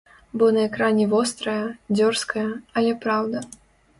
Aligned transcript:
Бо 0.37 0.45
на 0.55 0.61
экране 0.69 1.03
вострая, 1.11 1.67
дзёрзкая, 1.97 2.49
але 2.81 2.97
праўда. 3.07 3.45